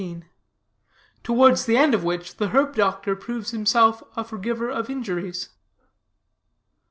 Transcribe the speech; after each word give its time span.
TOWARDS 1.23 1.67
THE 1.67 1.77
END 1.77 1.93
OF 1.93 2.03
WHICH 2.03 2.37
THE 2.37 2.47
HERB 2.47 2.75
DOCTOR 2.75 3.15
PROVES 3.17 3.51
HIMSELF 3.51 4.01
A 4.15 4.23
FORGIVER 4.23 4.67
OF 4.71 4.89
INJURIES. 4.89 5.49